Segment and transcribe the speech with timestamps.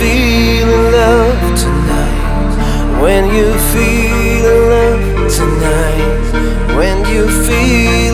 [0.00, 5.04] feeling love tonight, when you feel love
[5.38, 8.09] tonight, when you feel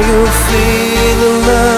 [0.00, 1.77] you feel alone?